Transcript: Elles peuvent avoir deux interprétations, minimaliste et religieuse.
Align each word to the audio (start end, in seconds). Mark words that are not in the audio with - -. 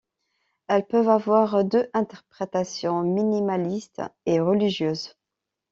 Elles 0.67 0.87
peuvent 0.87 1.09
avoir 1.09 1.63
deux 1.63 1.87
interprétations, 1.93 3.03
minimaliste 3.03 4.01
et 4.25 4.39
religieuse. 4.39 5.15